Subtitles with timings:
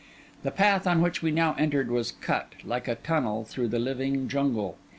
[0.41, 4.27] The path on which we now entered was cut, like a tunnel, through the living
[4.27, 4.79] jungle.